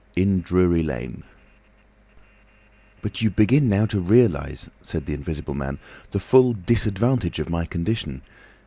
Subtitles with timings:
[0.15, 1.21] IN DRURY LANE
[3.03, 5.77] "But you begin now to realise," said the Invisible Man,
[6.09, 8.23] "the full disadvantage of my condition.